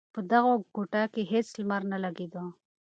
[0.15, 2.43] په دغه کوټه کې هېڅ لمر نه لگېده.